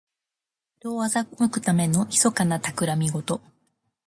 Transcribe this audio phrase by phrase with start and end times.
[0.79, 3.39] 人を欺くためのひそかなたくらみごと。